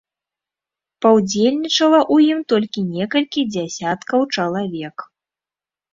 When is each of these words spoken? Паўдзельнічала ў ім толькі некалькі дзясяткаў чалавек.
Паўдзельнічала 1.05 1.99
ў 2.13 2.35
ім 2.35 2.39
толькі 2.53 2.79
некалькі 2.95 3.41
дзясяткаў 3.57 4.19
чалавек. 4.35 4.97